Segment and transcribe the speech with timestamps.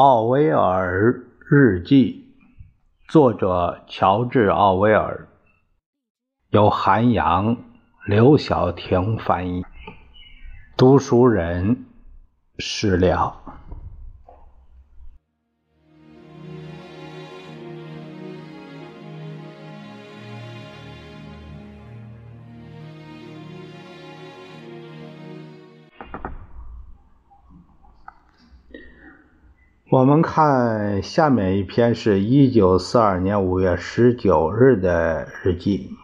[0.00, 2.22] 奥威尔日记，
[3.08, 5.26] 作者乔治·奥威尔，
[6.50, 7.56] 由韩阳、
[8.06, 9.64] 刘晓婷翻译，
[10.76, 11.86] 读书人
[12.60, 13.37] 史料。
[29.90, 35.96] 我们看下面一篇，是一九四二年五月十九日的日记。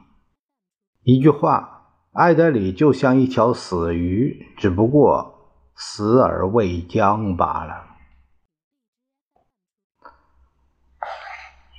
[1.02, 1.82] 一句话，
[2.14, 7.84] 艾德里就像一条死鱼，只不过死而未僵罢了。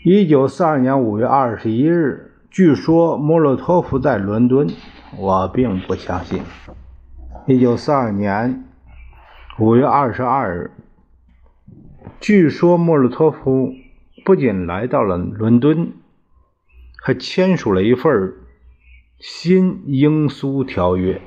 [0.05, 4.69] 一九四二年五月二十一日，据说莫洛托夫在伦敦，
[5.17, 6.43] 我并不相信。
[7.47, 8.63] 一九四二年
[9.57, 10.69] 五月二十二日。
[12.19, 13.75] 据说莫洛托夫
[14.23, 15.93] 不仅来到了伦敦，
[17.03, 18.33] 还签署了一份
[19.19, 21.21] 新英苏条约。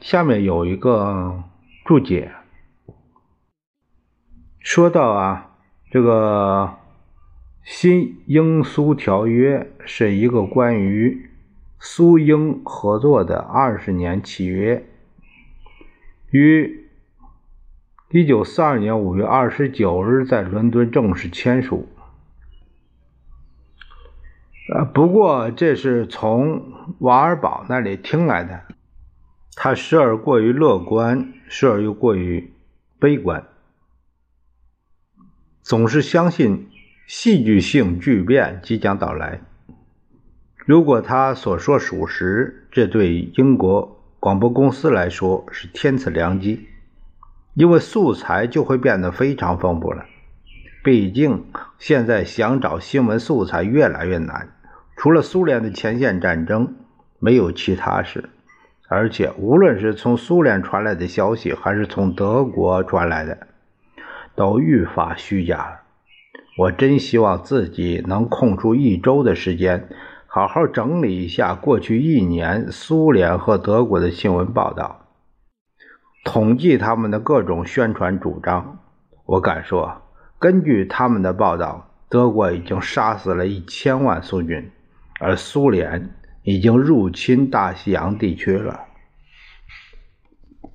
[0.00, 1.42] 下面有一个
[1.84, 2.32] 注解，
[4.58, 5.56] 说到啊，
[5.90, 6.78] 这个
[7.62, 11.28] 新英苏条约是一个关于
[11.78, 14.86] 苏英合作的二十年契约，
[16.30, 16.89] 与。
[18.12, 21.88] 一九四二年五月二十九日，在伦敦正式签署。
[24.74, 28.64] 呃，不过这是从瓦尔堡那里听来的，
[29.54, 32.52] 他时而过于乐观，时而又过于
[32.98, 33.46] 悲观，
[35.62, 36.68] 总是相信
[37.06, 39.40] 戏剧性巨变即将到来。
[40.56, 46.66] 如果他所说属实，这对英国广播公司来说是天赐良机。
[47.54, 50.04] 因为素材就会变得非常丰富了。
[50.82, 51.44] 毕竟
[51.78, 54.48] 现在想找新闻素材越来越难，
[54.96, 56.74] 除了苏联的前线战争，
[57.18, 58.30] 没有其他事。
[58.88, 63.46] 而且无论是从苏联传来的消息，还是从德国传来的，
[64.34, 65.80] 都愈发虚假了。
[66.58, 69.88] 我真希望自己能空出一周的时间，
[70.26, 75.09] 好好整理一下过去一年苏联和德国的新闻报道。
[76.22, 78.78] 统计他们的各种宣传主张，
[79.24, 80.02] 我敢说，
[80.38, 84.70] 根据他们的报道，德国已经杀死了一千万苏军，
[85.18, 86.10] 而苏联
[86.42, 88.80] 已经入侵大西洋地区了。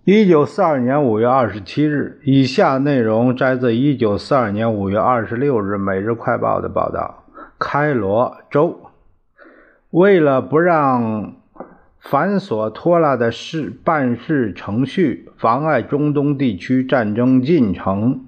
[0.03, 7.23] 一九四二年五月二十七日，以下内容摘自一九四二年五月二十六日《每日快报》的报道：
[7.59, 8.91] 开罗州
[9.91, 11.35] 为了不让。
[12.07, 18.25] 繁琐拖拉的事办事程序妨碍中东地区战争进程。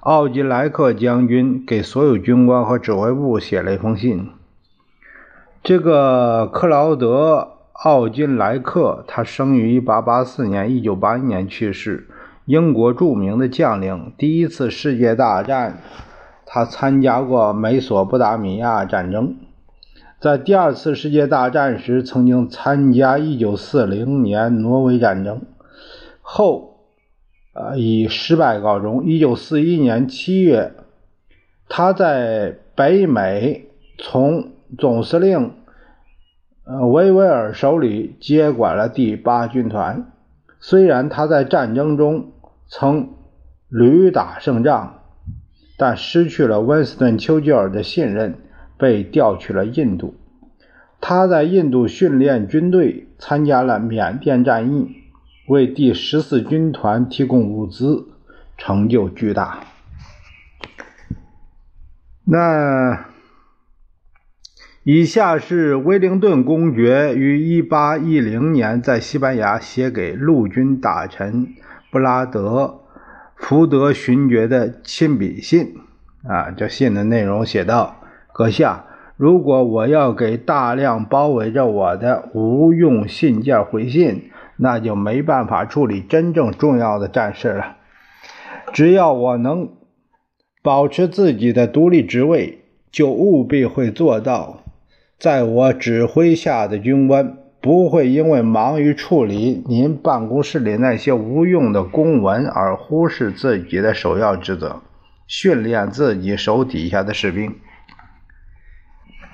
[0.00, 4.28] 奥金莱克将军给所有军官和指挥部写了一封信。
[5.62, 7.48] 这个克劳德·
[7.82, 12.08] 奥金莱克，他生于1884年，1981年去世。
[12.44, 14.12] 英国著名的将领。
[14.18, 15.78] 第一次世界大战，
[16.44, 19.34] 他参加过美索不达米亚战争。
[20.20, 25.42] 在第二次世界大战时，曾经参加1940年挪威战争，
[26.22, 26.80] 后，
[27.54, 29.04] 呃，以失败告终。
[29.04, 30.72] 1941年7月，
[31.68, 35.52] 他在北美从总司令，
[36.64, 40.10] 呃，维维尔手里接管了第八军团。
[40.58, 42.32] 虽然他在战争中
[42.66, 43.10] 曾
[43.68, 44.98] 屡打胜仗，
[45.76, 48.34] 但失去了温斯顿·丘吉尔的信任。
[48.78, 50.14] 被调去了印度，
[51.00, 55.02] 他在印度训练军队，参加了缅甸战役，
[55.48, 58.06] 为第十四军团提供物资，
[58.56, 59.64] 成就巨大。
[62.24, 63.06] 那
[64.84, 71.48] 以下是威灵顿公爵于一八一零年在西班牙写给陆军大臣
[71.90, 72.82] 布拉德
[73.34, 75.74] 福德勋爵的亲笔信。
[76.22, 77.97] 啊，这信的内容写道。
[78.38, 78.84] 阁下，
[79.16, 87.78] 如果我要给大量包围着我的无用信件回信，那就没办法处理真正重要的战事了。
[88.72, 89.70] 只要我能
[90.62, 92.60] 保持自己的独立职位，
[92.92, 94.62] 就务必会做到。
[95.18, 104.80] 在我指挥下的军官不会因为忙于处理您办公室里那些无用的公文而忽视自己的首要职责——
[105.26, 107.52] 训练自己手底下的士兵。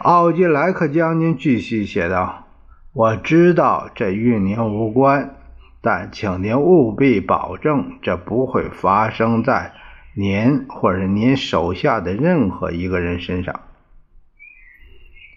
[0.05, 2.47] 奥金莱克将军继续写道
[2.93, 5.37] ：“我知道这与您无关，
[5.81, 9.73] 但请您务必保证这不会发生在
[10.15, 13.63] 您或者您手下的任何一个人身上。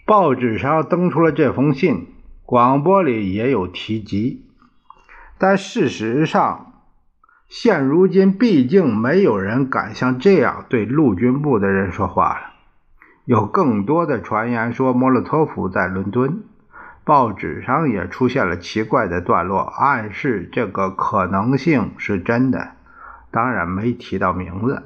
[0.05, 2.07] 报纸上登出了这封信，
[2.43, 4.47] 广播里也有提及，
[5.37, 6.73] 但事实上，
[7.47, 12.46] 现如今毕竟没有人敢像这样对陆军部的人说话了。
[13.27, 16.45] 有更多的传言说莫洛托夫在伦敦，
[17.03, 22.69] 报纸上也出现了奇怪的段落，暗示这个可能性是真的，
[23.29, 24.83] 当然没提到名字。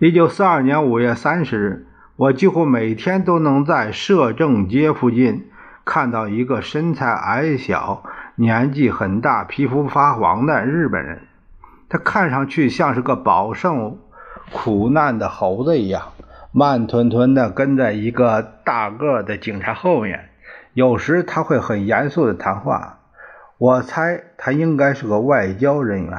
[0.00, 1.84] 一九四二年五月三十日。
[2.16, 5.48] 我几乎每天都能在摄政街附近
[5.84, 8.02] 看到一个身材矮小、
[8.34, 11.28] 年纪很大、皮肤发黄的日本人。
[11.88, 13.98] 他看上去像是个饱受
[14.52, 16.12] 苦难的猴子一样，
[16.52, 20.28] 慢吞吞地跟在一个大个的警察后面。
[20.74, 23.00] 有时他会很严肃地谈话。
[23.58, 26.12] 我猜他应该是个外交人员。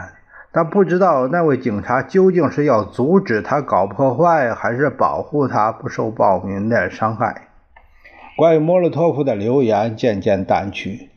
[0.52, 7.50] 但不知道那位警察究竟是要阻止他搞破坏，还是保护他不受暴民的伤害。
[8.36, 11.12] 关于莫洛托夫的流言渐渐淡去。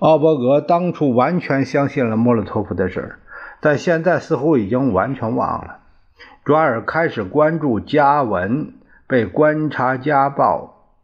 [0.00, 3.16] 奥伯格当初完全相信了莫洛托夫的事
[3.60, 5.78] 但现在似乎已经完全忘了。
[6.48, 8.72] 转而开始关注加文
[9.06, 10.94] 被《观察家报》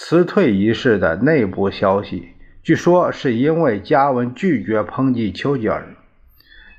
[0.00, 2.36] 辞退一事的内部消息。
[2.62, 5.88] 据说是因为加文拒绝抨击丘吉尔。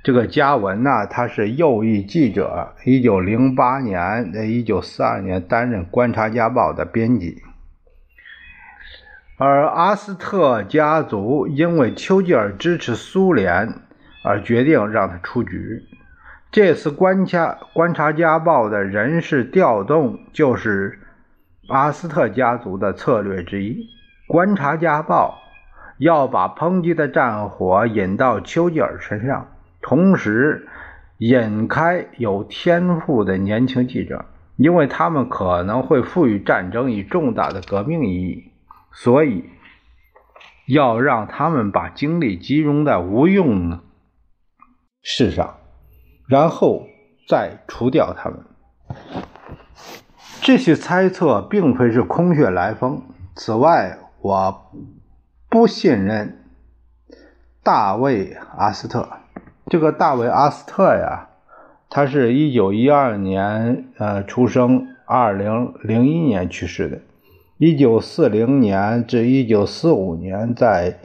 [0.05, 7.41] 这个加文呢，他是右翼记者，一九零八年、一九四二年担任《观察家报》的编辑。
[9.37, 13.81] 而阿斯特家族因为丘吉尔支持苏联
[14.23, 15.83] 而决定让他出局。
[16.51, 20.99] 这次《观察观察家报》的人事调动就是
[21.69, 23.69] 阿斯特家族的策略之一。
[24.27, 25.39] 《观察家报》
[25.97, 29.47] 要把抨击的战火引到丘吉尔身上。
[29.81, 30.67] 同时，
[31.19, 34.25] 引开有天赋的年轻记者，
[34.57, 38.51] 因为他们可能会赋予战争以重大的革命意义，
[38.91, 39.45] 所以
[40.67, 43.79] 要让他们把精力集中在无用
[45.01, 45.55] 事上，
[46.31, 46.87] 然后
[47.27, 48.39] 再除掉他们。
[50.41, 53.01] 这些猜测并非是空穴来风。
[53.35, 54.71] 此外，我
[55.49, 56.39] 不信任
[57.61, 59.09] 大卫·阿斯特。
[59.67, 61.27] 这个大卫·阿斯特呀，
[61.89, 66.99] 他是一九一二年呃出生，二零零一年去世的。
[67.57, 70.97] 一九四零年至一九四五年在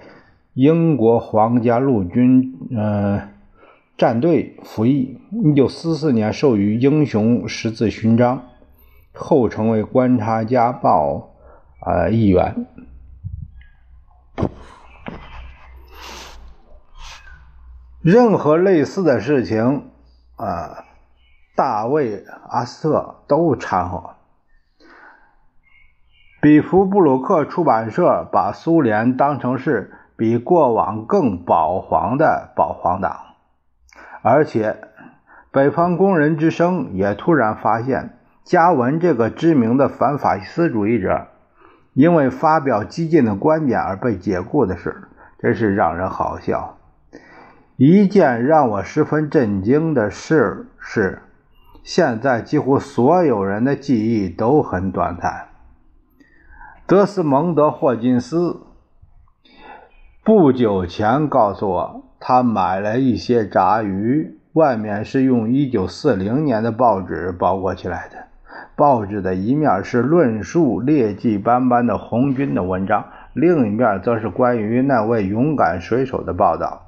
[0.55, 3.29] 英国皇家陆军呃
[3.96, 5.20] 战队服役。
[5.31, 8.43] 一九四四年授予英雄十字勋章，
[9.14, 11.32] 后成为《观察家报》
[11.90, 12.66] 啊一员。
[18.02, 19.90] 任何类似的事情，
[20.37, 20.84] 啊，
[21.56, 22.19] 大卫·
[22.50, 24.14] 阿斯特都掺和。
[26.40, 33.35] 比弗布鲁克出版社把苏联当成是比过往更保皇的保皇党，
[34.22, 34.76] 而且
[35.50, 41.28] 北方工人之声也突然发现，加文这个知名的反法西斯主义者，
[41.94, 46.79] 因为发表激进的观点而被解雇的事，真是让人好笑。
[47.76, 51.22] 一件让我十分震惊的事是，
[51.82, 55.48] 现在几乎所有人的记忆都很短暂。
[56.86, 58.62] 德斯蒙德·霍金斯
[60.24, 68.27] 不久前告诉我，他买了一些炸鱼，外面是用1940年的报纸包裹起来的。
[68.75, 76.82] 报纸的一面是论述劣迹斑斑的红军的文章，另一面则是关于那位勇敢水手的报道。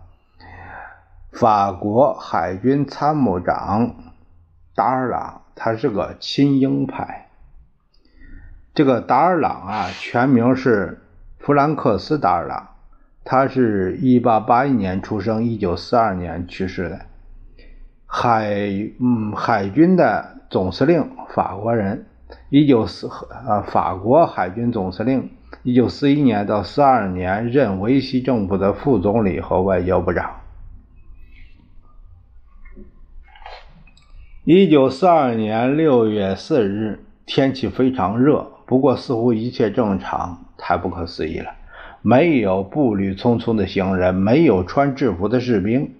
[1.33, 3.95] 法国海军参谋长
[4.75, 7.29] 达尔朗，他是个亲英派。
[8.75, 11.01] 这个达尔朗啊，全名是
[11.39, 12.69] 弗兰克斯·达尔朗，
[13.31, 16.99] 他是一八八一年出生，一九四二年去世的。
[18.07, 18.57] 海
[18.99, 22.07] 嗯，海军的总司令，法国人。
[22.49, 23.07] 一九四
[23.47, 25.29] 呃，法国海军总司令，
[25.63, 30.41] 一九四一年到四二年任维希政府的副总理和外交部长。
[34.45, 41.58] 一九四二年六月四日，天气非常热，不过似乎一切正常，太不可思议了。
[42.09, 45.95] 没有步履匆匆的行人，没有穿制服的士兵，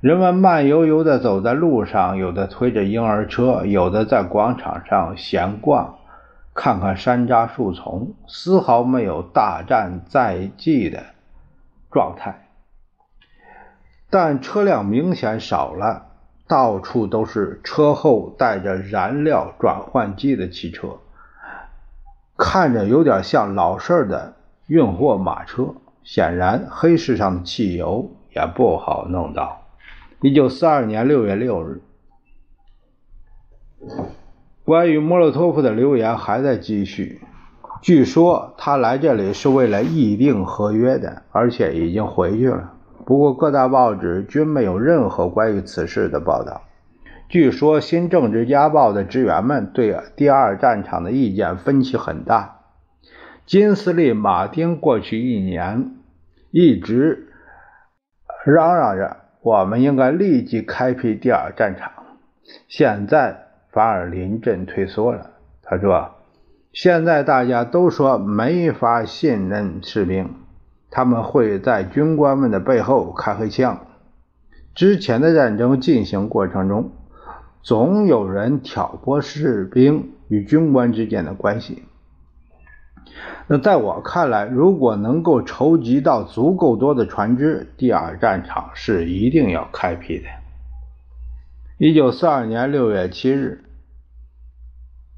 [0.00, 5.96] 人们慢悠悠地走在路上，有的推着婴儿车，有的在广场上闲逛，
[6.54, 11.02] 看看山楂树丛，丝毫没有大战在即的
[11.90, 12.46] 状态。
[14.08, 16.04] 但车辆明显少了。
[16.48, 21.00] 到处都是车后带着燃料转换机的汽车，
[22.38, 24.35] 看着有点像老式的
[24.66, 25.74] 运货马车。
[26.04, 29.62] 显然，黑市上的汽油也不好弄到。
[30.22, 31.80] 一九四二年六月六日，
[34.64, 37.20] 关于莫洛托夫的流言还在继续。
[37.82, 42.72] 据说他来这里是为了议定合约的，而且已经回去了。
[43.04, 46.62] 不过各大报纸均没有任何关于此事的报道。
[47.28, 52.55] 据说《新政治家报》的职员们对第二战场的意见分歧很大。
[53.46, 55.92] 金斯利·马丁过去一年
[56.50, 57.28] 一直
[58.44, 61.90] 嚷嚷着我们应该立即开辟第二战场，
[62.68, 65.30] 现在反而临阵退缩了。
[65.62, 66.12] 他说。
[66.72, 70.28] 现在大家都说没法信任士兵，
[70.90, 73.86] 他们会在军官们的背后开黑枪。
[74.74, 76.90] 之前的战争进行过程中，
[77.62, 81.84] 总有人挑拨士兵与军官之间的关系。
[83.46, 90.24] 那在我看来，如果能够筹集到足够多的船只，第二战场是一定要开辟的。
[91.78, 93.62] 一九四二年六月七日。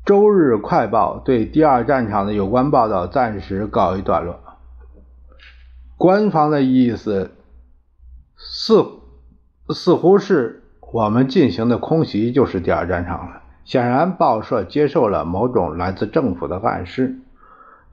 [0.11, 4.41] 《周日快报》对第二战场的有关报道暂时告一段落。
[5.99, 7.33] 官方的意思
[8.35, 8.87] 似
[9.69, 13.43] 似乎是我们进行的空袭就是第二战场了。
[13.67, 17.19] 显然，报社接受了某种来自政府的暗示，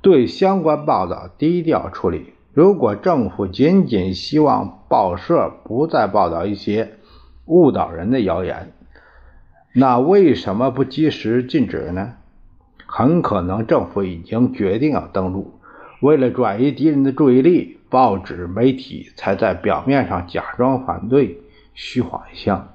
[0.05, 2.35] 对相关报道低调处理。
[2.53, 6.91] 如果政府仅仅希望报社不再报道一些
[7.45, 8.71] 误导人的谣言，
[9.73, 12.17] 那为什么不及时禁止呢？
[12.85, 15.55] 很可能政府已经决定要登陆，
[16.01, 21.39] 为了转移敌人的注意力，报纸媒体才在表面上假装反对，
[21.73, 22.67] 虚晃一枪。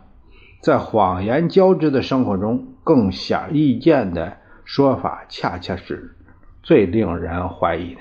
[0.60, 6.16] 在谎言交织的生活中，更显易见的说法，恰恰是
[6.62, 8.00] 最令人怀疑的。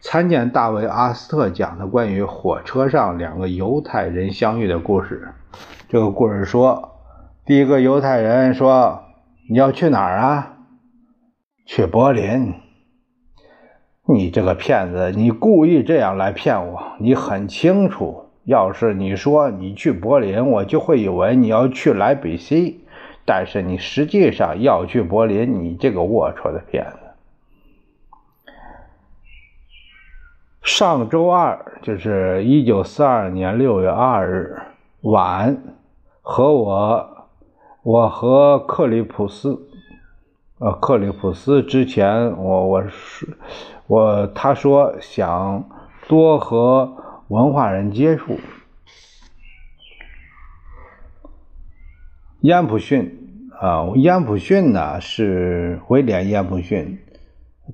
[0.00, 5.28] 参见大卫·阿斯特讲的关于火车上两个犹太人相遇的故事。
[5.88, 6.90] 这个故事说。
[7.44, 9.02] 第一个犹太人说
[9.50, 10.58] ：“你要去哪儿啊？
[11.66, 12.54] 去柏林。
[14.06, 16.92] 你这个骗子，你故意这样来骗我。
[17.00, 22.84] 你很清楚，要是你说你去柏林，我就会以为你要去莱比锡。
[23.26, 26.98] 但是你实际上要去柏林，你这个龌龊的骗子。
[30.62, 34.56] 上周二，就是一九四二年六月二日
[35.02, 35.56] 晚，
[36.20, 37.08] 和我。”
[37.84, 39.60] 我和克里普斯，
[40.60, 43.36] 呃，克里普斯之前，我我是
[43.88, 45.68] 我，他说想
[46.06, 48.38] 多和文化人接触。
[52.42, 57.00] 燕普逊啊，燕普逊呢是威廉·燕普逊，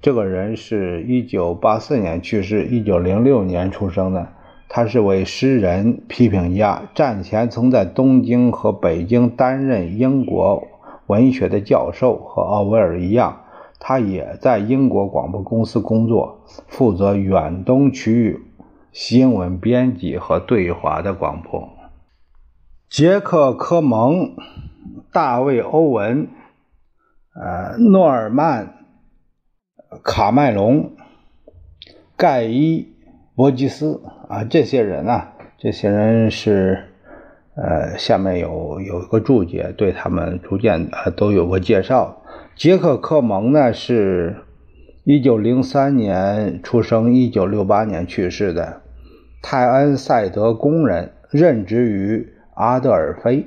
[0.02, 4.28] 这个人是一九八四年去世，一九零六年出生的。
[4.68, 10.68] 他是位诗人、批评家，战前曾在东京和北京担任英国
[11.06, 13.40] 文学的教授，和奥威尔一样，
[13.80, 18.38] 他也在英国广播公司工作，负责远东区域
[18.92, 21.70] 新闻编辑和对华的广播。
[22.90, 24.36] 杰克·科蒙、
[25.10, 26.28] 大卫·欧文、
[27.34, 28.77] 呃，诺尔曼、
[30.02, 30.92] 卡麦隆、
[32.16, 32.88] 盖伊。
[33.34, 35.28] 伯吉斯啊，这些人呢？
[35.58, 36.88] 这些人是，
[37.54, 42.20] 呃，下面有有一个注解，对他们逐渐呃都有个介绍。
[42.56, 44.38] 杰克·科蒙呢，是
[45.04, 48.80] 一九零三年出生，一九六八年去世的
[49.40, 53.46] 泰恩赛德工人，任职于阿德尔菲。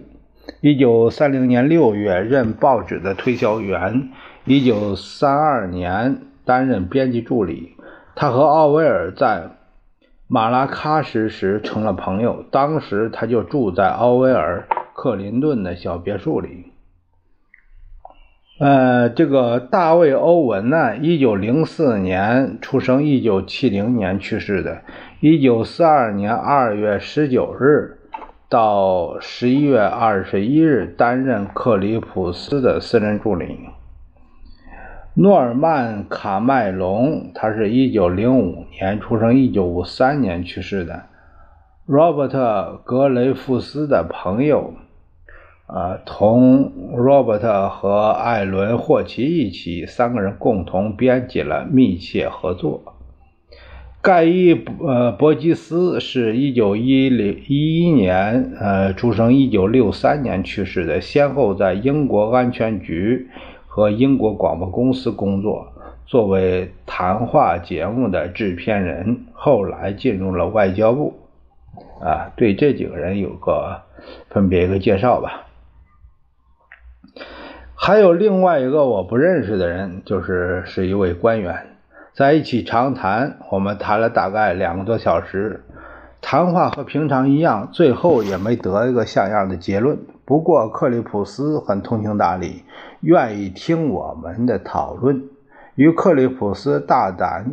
[0.62, 4.08] 一九三零年六月任报纸的推销员，
[4.46, 7.76] 一九三二年担任编辑助理。
[8.16, 9.52] 他和奥威尔在。
[10.34, 16.72] 马拉喀什时成了朋友，当时他就住在奥威尔克林顿的小别墅里。
[18.58, 24.84] 呃，这个大卫·欧文呢，一九零四年出生，一九七零年去世的。
[25.20, 27.98] 一九四二年二月十九日
[28.48, 33.58] 到十一月二十一日担任克里普斯的私人助理。
[35.22, 41.04] 诺尔曼·卡麦隆，他是一九零五年出生，一九五三年去世的。
[41.86, 44.74] 罗伯特·格雷夫斯的朋友，
[45.68, 52.82] 啊，同罗伯特和艾伦·霍奇一起，三个人共同编辑了《密切合作》。
[54.02, 63.30] 盖伊呃伯吉斯是一九一零一一年呃出生，一九六三年去世的，先后在英国安全局
[63.74, 65.72] 和英国广播公司工作，
[66.06, 71.18] 作为谈话节目的制片人，后来进入了外交部。
[72.02, 73.84] 啊，对这几个人有个
[74.30, 75.44] 分别一个介绍吧。
[77.74, 81.68] 还有另外一个我不认识的人，就是是一位官员。
[82.14, 85.64] 在一起长谈，我们谈了大概两个多小时，
[86.20, 89.98] 谈话和平常一样，最后也没得一个像样的结论。
[90.32, 92.64] 不过克里普斯很通情达理，
[93.02, 95.24] 愿意听我们的讨论。
[95.76, 97.46] 与克里普斯大胆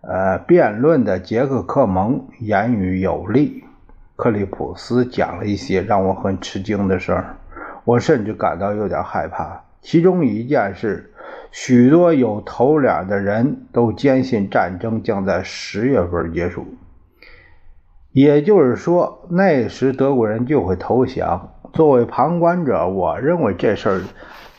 [0.00, 3.62] 呃辩论的杰克·克蒙言语有力。
[4.16, 7.36] 克里普斯讲了一些让我很吃惊的事儿，
[7.84, 9.62] 我甚至感到有点害怕。
[9.80, 11.12] 其中一件事。
[11.52, 16.66] 许多有头脸的人都坚信战争将在十月份结束，
[18.10, 21.52] 也就是说，那时德国人就会投降。
[21.72, 24.00] 作为旁观者，我认为这事儿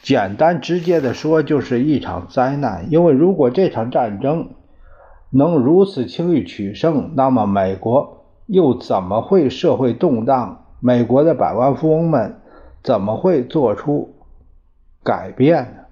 [0.02, 2.86] 简单直接的说就是一场灾难。
[2.90, 4.50] 因为如果这场战争
[5.30, 10.66] 能如此轻易取胜，那么美国又怎么会社会动荡？
[10.80, 12.38] 美国的百万富翁们
[12.84, 14.16] 怎么会做出
[15.04, 15.84] 改变呢？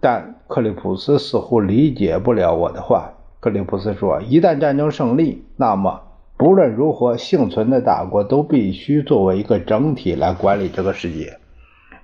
[0.00, 3.14] 但克里普斯似乎理解不了我的话。
[3.40, 6.02] 克里普斯说：“一旦战争胜利，那么
[6.38, 11.36] 不论如何，幸存的大国都必须作为一个整体来管理这个世界，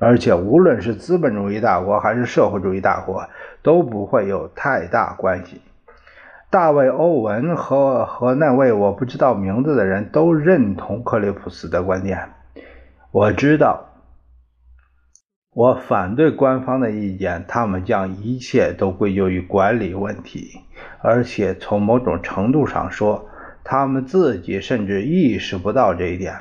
[0.01, 3.29] 而且无论是资本主义大国还是社会主义大国，
[3.63, 5.61] 都不会有太大关系。”
[6.51, 12.31] 大卫·欧文和和那位我不知道名字的人都认同克里普斯的观点。
[13.13, 13.91] 我知道。
[15.53, 20.61] 我反对官方的意见，他们将一切都归咎于管理问题，
[21.01, 23.27] 而且从某种程度上说，
[23.65, 26.35] 他们自己甚至意识不到这一点。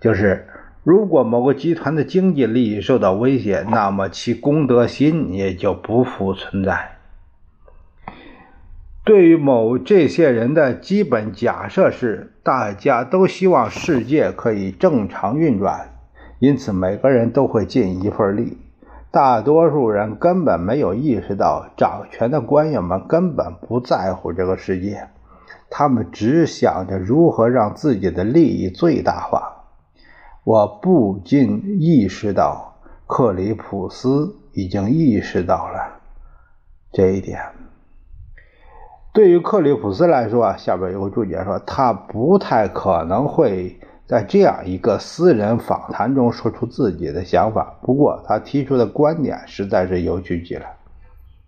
[0.00, 0.46] 就是
[0.82, 6.92] 如果某个集团的经济利益受到威胁，那么其公德心也就不复存在。
[9.02, 15.90] 对于某这些人的基本假设是，大家都希望世界可以正常运转。
[16.38, 18.58] 因此，每个人都会尽一份力。
[19.10, 25.08] 大多数人根本没有意识到，掌权的官员们根本不在乎这个世界，
[25.76, 29.64] 他们只想着如何让自己的利益最大化。
[30.44, 32.76] 我不禁意识到，
[33.08, 36.00] 克里普斯已经意识到了
[36.92, 37.40] 这一点。
[39.12, 43.76] 对于克里普斯来说啊，下边有个注解说，他不太可能会。
[44.06, 50.66] 在这样一个私人访谈中说出自己的想法，不过他提出的观点实在是有趣极了。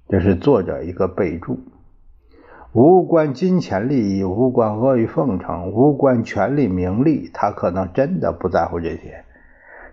[0.08, 1.60] 这是作者一个备注：
[2.76, 9.24] 无关金钱利益，无关阿谀奉承，无关权力名利，他可能真的不在乎这些。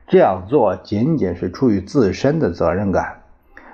[0.05, 3.21] 这样做仅仅是出于自身的责任感，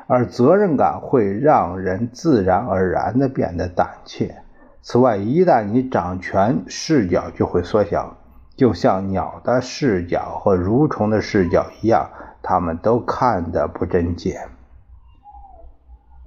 [0.05, 4.43] 而责任感会让人自然而然地变得胆怯。
[4.83, 8.15] 此外，一旦你掌权，视角就会缩小。
[8.55, 12.11] 就像鸟的视角和蠕虫的视角一样，
[12.43, 14.39] 他们都看得不真切。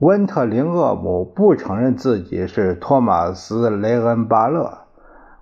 [0.02, 4.78] 温特林厄姆不承认自己是托马斯·雷恩巴勒，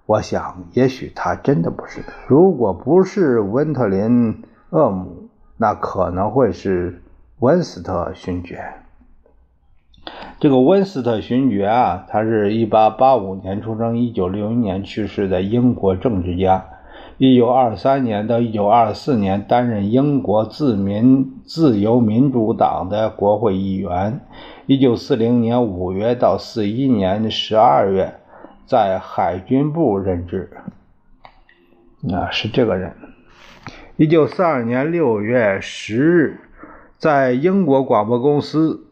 [0.05, 2.03] 我想，也许他真的不是。
[2.29, 7.03] 如果不是温特林厄姆，那可能会是
[7.39, 8.63] 温斯特勋爵。
[10.39, 16.67] 这个温斯特勋爵啊，他是一八八五年出生，一九六一年去世的英国政治家。
[17.23, 24.21] 一九二三年到一九二四年担任英国自民自由民主党的国会议员。
[24.65, 28.15] 一九四零年五月到四一年十二月
[28.65, 30.51] 在海军部任职。
[32.11, 32.97] 啊，是这个人。
[33.99, 36.41] 一九四二年六月十日，
[36.97, 38.87] 在英国广播公司，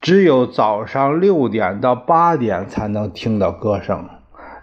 [0.00, 4.08] 只有早上六点到八点才能听到歌声。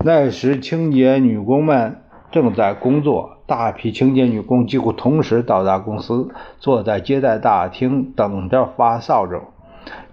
[0.03, 2.00] 那时，清洁女工们。
[2.31, 9.41] 正在工作，大批清洁女工几乎同时到达公司，坐在接待大厅等着发扫帚，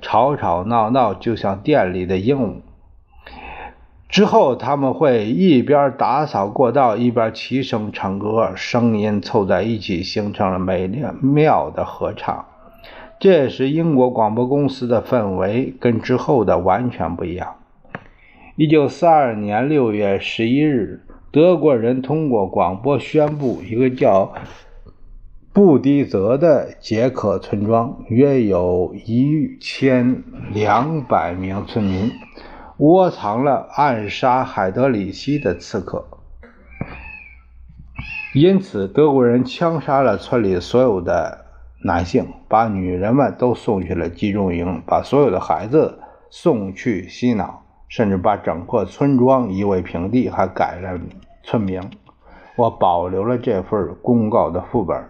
[0.01, 2.55] 吵吵闹闹，就像店里的鹦鹉。
[4.09, 10.91] 之后，他们会一边打扫过道，一边齐声唱歌，声音凑在一起，形成了美
[11.23, 12.47] 妙的合唱。
[13.21, 17.57] 这时，英国广播公司的氛围跟之后的完全不一样。
[18.57, 21.05] 一九四二年六月十一日。
[21.31, 24.33] 德国人通过广播宣布，一个叫
[25.53, 30.23] 布迪泽的捷克村庄约有一千
[30.55, 32.11] 两百名村民
[32.79, 36.07] 窝藏了暗杀海德里希的刺客。
[38.35, 41.45] 因此，德国人枪杀了村里所有的
[41.85, 45.99] 男性，把女人们都送去了集中营，把所有的孩子
[46.31, 51.01] 送去洗脑，甚至把整个村庄夷为平地，还改了
[51.43, 51.91] 村名。
[52.57, 55.09] 我保留了这份公告的副本，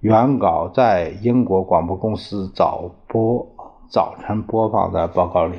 [0.00, 3.46] 原稿在英国广播公司早播
[3.88, 5.58] 早晨播放的报告里。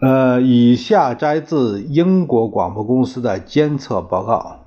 [0.00, 4.63] 呃，以下摘自英国广播公司的监测报告：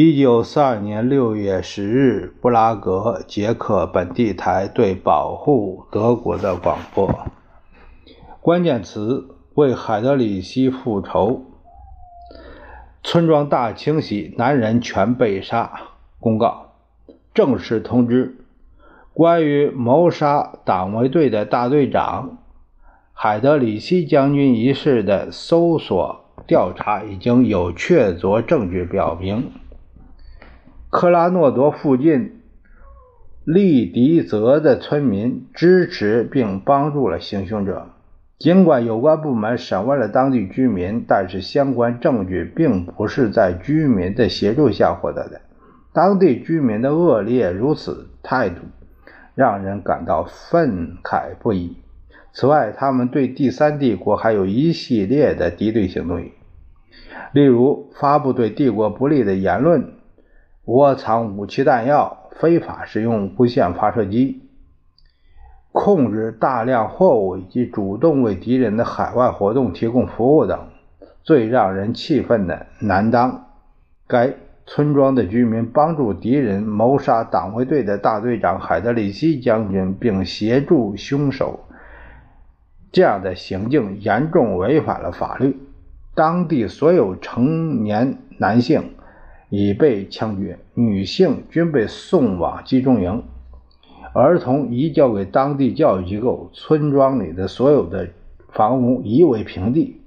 [0.00, 7.12] 一九四二年六月十日，布拉格捷克本地台对保护德国的广播。
[8.40, 11.46] 关键词：为海德里希复仇。
[13.02, 15.72] 村庄大清洗，男人全被杀。
[16.20, 16.74] 公告：
[17.34, 18.36] 正式通知，
[19.12, 22.38] 关于谋杀党卫队的大队长。
[23.12, 29.50] 海德里希将军一事的搜索调查已经有确凿证据表明，
[30.90, 32.40] 克拉诺多附近
[33.44, 37.88] 利迪泽的村民支持并帮助了行凶者。
[38.38, 45.40] 尽管有关部门审问了当地居民，但是相关证据并不是在居民的协助下获得的。
[45.92, 48.60] 当地居民的恶劣如此态度，
[49.34, 51.76] 让人感到愤慨不已。
[52.32, 56.20] 此外，他们对第三帝国还有一系列的敌对行动，
[57.32, 59.92] 例如发布对帝国不利的言论、
[60.68, 64.42] 窝藏武器弹药、非法使用无线发射机、
[65.72, 70.68] 控制大量货物以及主动为敌人的海外活动提供服务等。
[71.22, 73.46] 最让人气愤的，难当
[74.06, 74.34] 该
[74.66, 81.60] 村庄的居民帮助敌人谋杀党卫队的大队长海德里希将军，并协助凶手。
[82.92, 85.58] 这样的行径严重违反了法律。
[86.14, 88.90] 当地所有成年男性
[89.48, 93.22] 已被枪决，女性均被送往集中营，
[94.14, 96.50] 儿童移交给当地教育机构。
[96.52, 98.10] 村庄里的所有的
[98.52, 100.00] 房屋夷为平地，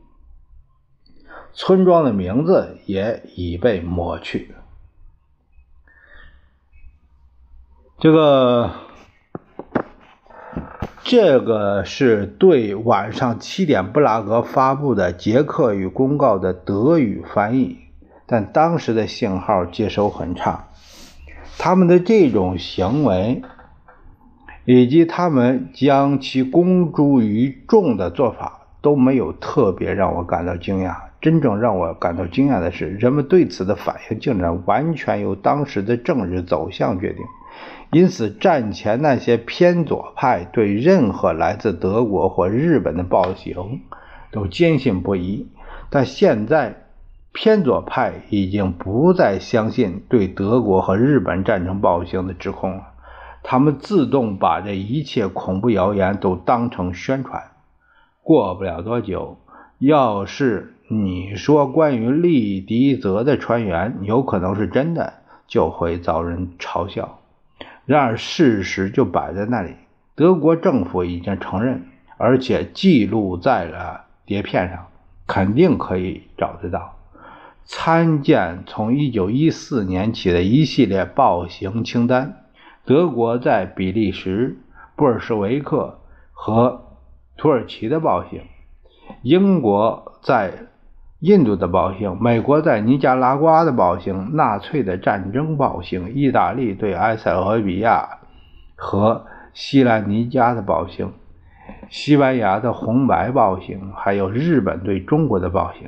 [1.54, 4.54] 村庄的名字也已被抹去。
[8.00, 8.72] 这个。
[11.04, 17.80] 这个是对晚上七点布拉格发布的捷克语公告的德语翻译，
[18.32, 20.70] 但当时的信号接收很差。
[21.58, 23.42] 他们的这种行为
[24.64, 30.96] 以及他们将其公诸于众的做法都没有特别让我感到惊讶。
[31.20, 37.26] 真正让我感到惊讶的是，人们对此的反应竟然完全由当时的政治走向决定。
[37.92, 43.82] 因此，战前那些偏左派对任何来自德国或日本的暴行
[44.32, 45.48] 都坚信不疑，
[45.90, 46.86] 但现在
[47.34, 52.88] 偏左派已经不再相信对德国和日本战争暴行的指控了。
[53.44, 57.44] 他们自动把这一切恐怖谣言都当成宣传。
[58.22, 59.40] 过不了多久，
[59.80, 65.14] 要是你说关于利迪泽的传言有可能是真的，
[65.48, 67.20] 就会遭人嘲笑。
[67.86, 69.74] 然而，事实就摆在那里。
[70.14, 74.86] 德国政府已经承认，而且记录在了碟片上，
[75.26, 76.98] 肯定可以找得到。
[77.64, 82.46] 参见从1914年起的一系列暴行清单：
[82.86, 84.58] 德国在比利时、
[84.96, 86.00] 布尔什维克
[86.32, 86.98] 和
[87.38, 88.42] 土耳其的暴行；
[89.24, 90.68] 英国在。
[91.22, 98.22] 印度的暴行，美国在尼加拉瓜的暴行，纳粹的战争暴行，意大利对埃塞俄比亚
[98.76, 101.14] 和西兰尼加的暴行，
[101.92, 105.88] 西班牙的红白暴行，还有日本对中国的暴行。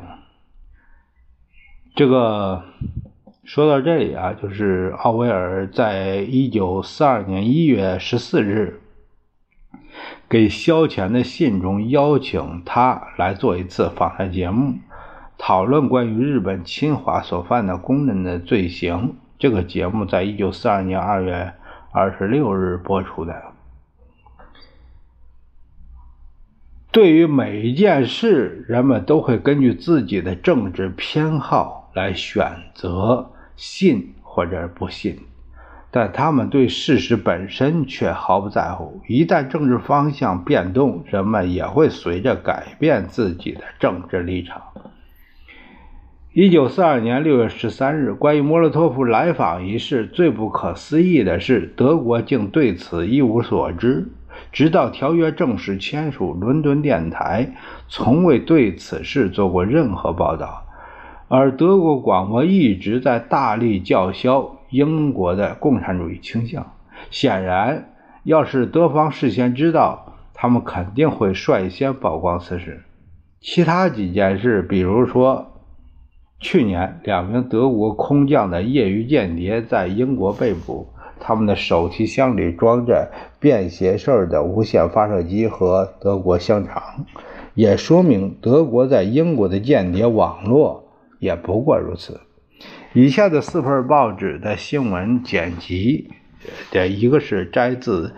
[1.96, 2.64] 这个
[3.44, 8.82] 说到这里啊，就是奥威尔在一九四二年一月十四日
[10.28, 14.80] 给萧乾的信中邀请他来做一次访谈节目。
[15.38, 19.16] 讨论关于日本侵华所犯的工人的罪行。
[19.38, 21.54] 这个节目在一九四二年二月
[21.92, 23.40] 二十六日播出的。
[26.92, 35.20] 对于每一件事，人们都会根据自己的政治偏好来选择信或者不信，
[35.92, 39.02] 但他们对事实本身却毫不在乎。
[39.08, 44.62] 一旦政治方向变动，人们也会随着改变自己的政治立场。
[46.32, 54.10] 一九四二年六月十三日，关于莫洛托夫来访一事，最不可思议的是，德国竟对此一无所知。
[54.52, 57.54] 直到条约正式签署，伦敦电台
[57.88, 60.66] 从未对此事做过任何报道，
[61.36, 66.74] 而德国广播一直在大力叫嚣英国的共产主义倾向。
[67.10, 67.90] 显然，
[68.24, 72.84] 要是德方事先知道，他们肯定会率先曝光此事。
[73.42, 75.54] 其他几件事，比如说，
[76.40, 80.88] 去年两名德国空降的业余间谍在英国被捕。
[81.20, 87.08] 他们的手提箱里装着便携式的无线发射机和德国香肠，
[87.56, 90.83] 也说明德国在英国的间谍网络
[91.24, 92.20] 也不过如此。
[92.94, 96.12] 以下的四份报纸的新闻剪辑
[96.72, 98.14] 的一个是摘自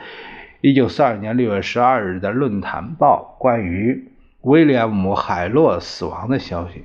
[0.62, 6.84] 1942年6月12日的《论坛报》关于威廉姆·海洛死亡的消息。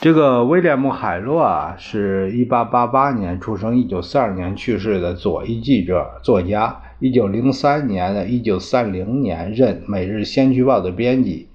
[0.00, 6.80] 这个威廉姆·海洛啊，是一八八八年出生，一九四二年去世的左翼记者、作家。
[6.98, 11.48] 一九零三年的一九三零年任《每日先驱报》的编辑，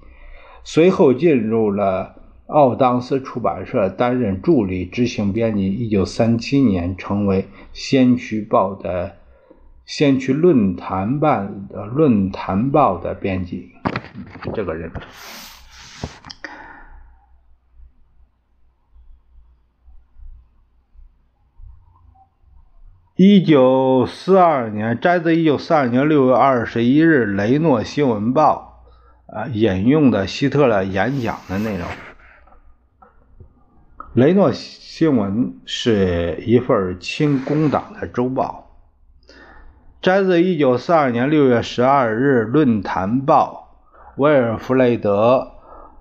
[0.62, 2.17] 随后进入了
[2.48, 5.70] 奥当斯出版社担任助理执行编辑。
[5.70, 7.42] 一九三七年成为
[7.74, 9.08] 《先驱报》的
[9.84, 13.72] 《先驱论坛办》的《论坛报》的编辑。
[14.54, 14.90] 这个人。
[23.14, 28.86] 一九四二年，摘自一九四二年六月二十一日《雷诺新闻报》
[29.36, 31.86] 啊引用的希特勒演讲的内容。
[34.18, 38.72] 雷诺新闻是一份亲工党的周报，
[40.02, 43.68] 摘自一九四二年六月十二日《论坛报》
[44.20, 45.52] 威尔弗雷德。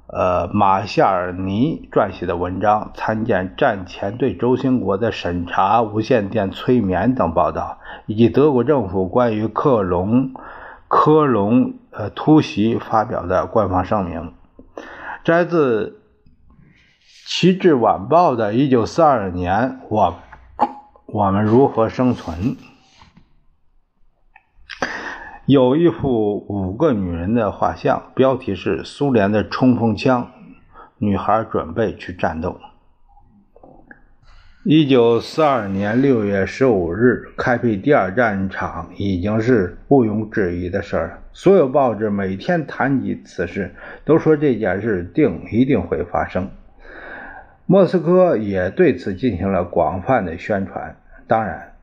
[0.07, 7.77] 呃，马夏尔尼撰写的文章，参见战前对周兴国的审查、无线电催眠等报道，
[8.07, 10.31] 以及德国政府关于克隆
[10.87, 14.33] 科隆呃突袭发表的官方声明，
[15.23, 15.96] 摘自
[17.29, 20.17] 《旗帜晚报》的一九四二年，我
[21.07, 22.55] 我们如何生存？
[25.45, 30.31] 有一幅五个女人的画像，标题是“苏联的冲锋枪”，
[30.99, 32.57] 女孩准备去战斗。
[34.63, 41.21] 一九四二年六月十五日，开辟第二战场已经是毋庸置疑的事儿。
[41.33, 46.49] 所有报纸每天谈及此事，都说这件事定一定会发生。
[47.69, 50.95] 莫斯科也对此进行了广泛的宣传，
[51.27, 51.73] 当然，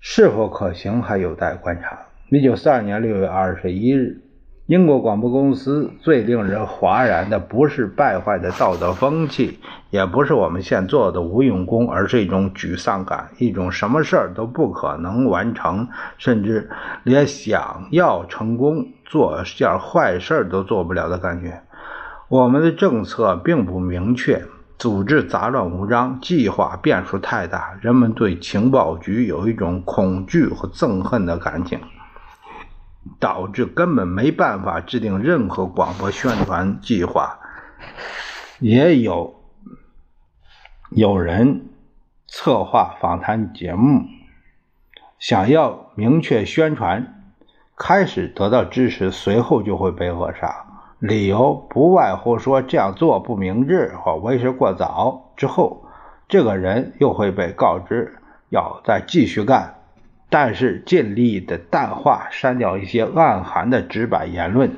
[0.00, 2.06] 是否可行还有待观察。
[2.30, 4.22] 一九四二年六月二十一日，
[4.64, 9.58] 英国广播公司最令人哗然的不是败坏的道德风气，
[9.90, 16.70] 也不是我们现做的无用功，而是一种沮丧感，一种什么事儿都不可能完成，甚至
[17.02, 21.60] 连想要成功做件坏事都做不了的感觉。
[22.28, 24.42] 我们的政策并不明确，
[24.78, 31.80] 组织杂乱无章，计划变数太大，人们对情报局有一种恐惧和憎恨的感情。
[33.20, 37.38] 导致根本没办法制定任何广播宣传计划，
[38.58, 39.44] 也有
[40.90, 41.68] 有人
[42.26, 44.06] 策划访谈节目，
[45.20, 47.30] 想要明确宣传，
[47.76, 50.65] 开始得到支持，随后就会被扼杀。
[50.98, 55.32] 理由不外乎说这样做不明智或为时过早。
[55.36, 55.84] 之后，
[56.28, 58.16] 这个人又会被告知
[58.48, 59.74] 要再继续干。
[60.28, 64.74] 但是尽力的淡化、删掉一些暗含的直白言论，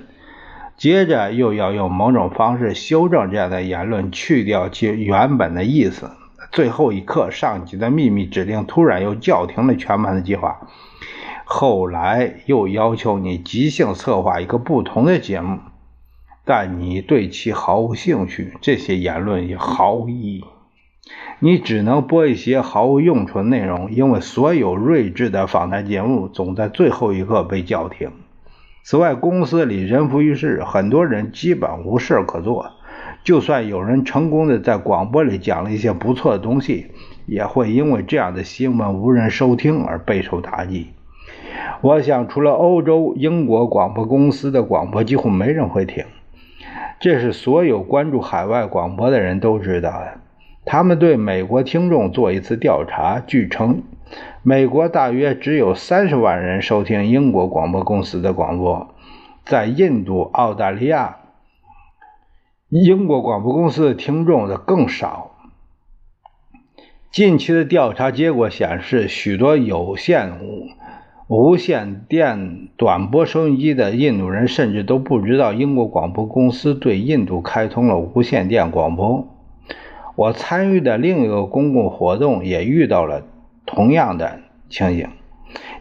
[0.77, 6.11] 接着又要用某种方式修正这样的言论，去掉其原本的意思。
[6.53, 10.61] 最后一刻，上级的秘密指令突然又叫停了全盘的计划。
[11.45, 15.61] 后来又要求你即兴策划一个不同的节目，
[16.49, 20.45] 但你对其毫无兴趣，这些言论也毫无意义。
[21.41, 28.13] 你只能播一些毫无用处的内容，因为所有睿智的访谈节目总在最后一刻被叫停。
[28.83, 32.71] 此外，公司里人浮于事，很多人基本无事可做。
[33.25, 36.87] 就算有人成功的在广播里讲了一些不错的东西，
[37.27, 40.87] 也会因为这样的新闻无人收听而备受打击。
[41.83, 46.07] 我想，除了欧洲、英国广播公司的广播，几乎没人会听。
[47.01, 50.19] 这是所有关注海外广播的人都知道的。
[50.65, 53.83] 他们对美国听众做一次调查，据称，
[54.43, 58.95] 美国大约只有三十万人收听英国广播公司的广播。
[59.45, 61.21] 在印度、澳大利亚，
[62.69, 65.31] 英国广播公司的听众的更少。
[67.11, 70.39] 近期的调查结果显示，许多有线
[71.29, 79.29] 无线电短波收音机的印度人甚至都不知道英国广播公司对印度开通了无线电广播。
[80.17, 83.25] 我参与的另一个公共活动也遇到了
[83.67, 85.11] 同样的情形，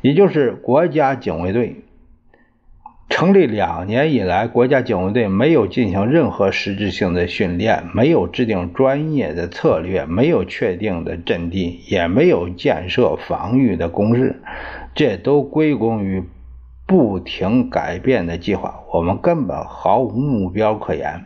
[0.02, 1.78] 也就是国家警卫队。
[3.10, 14.42] 成立两年以来，国家警卫队没有进行任何实质性的训练，没有制定专业的策略，没有确定的阵地，也没有建设防御的工事，
[14.94, 16.22] 这都归功于
[16.86, 18.84] 不停改变的计划。
[18.94, 21.26] 我们根本毫无目标可言，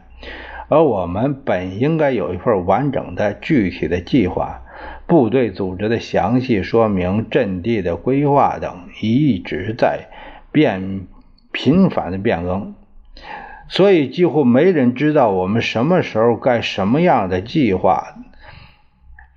[0.70, 4.62] 而我们本应该有一份完整的、具体的计划，
[5.08, 10.08] 部队组织的详细说明、阵地的规划等，一直在
[10.52, 11.08] 变。
[11.52, 12.74] 频繁的变更，
[13.68, 18.16] 所以几乎没人知道我们什么时候该什么样的计划。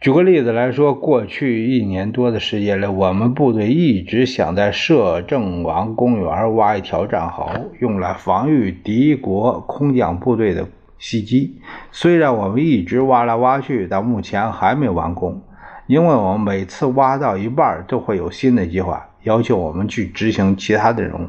[0.00, 7.50] 举个例子来说，过去一年多的时间里，我们部队一直想在摄政王公园挖一条战壕，
[7.80, 11.58] 用来防御敌国空降部队的袭击。
[11.90, 15.40] 虽然我们一直挖来挖去，到目前还没完工，
[15.86, 21.28] 因为我们每次挖到一半，都会有新的计划要求我们去执行其他的任务。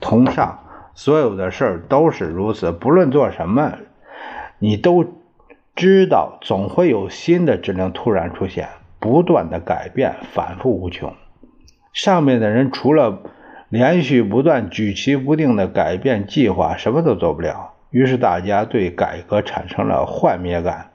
[0.00, 0.58] 同上，
[0.94, 2.72] 所有的事儿都是如此。
[2.72, 3.74] 不论做什么，
[4.58, 5.04] 你都
[5.74, 11.14] 知道总会有新的指令突然出现，不断的改变，反复无穷。
[11.92, 13.20] 上面的人除了
[13.68, 17.74] 连续不断、举棋不定的改变计划，什么都做不了。
[17.90, 20.90] 于是大家对改革产生了幻灭感。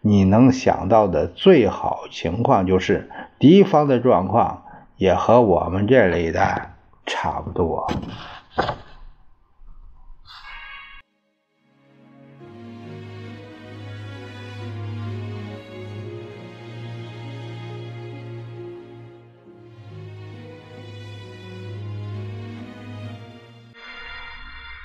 [0.00, 3.10] 你能想到的最好情况就是，
[3.40, 4.62] 敌方的状况
[4.96, 6.40] 也和我们这里的。
[7.08, 7.90] 差不多。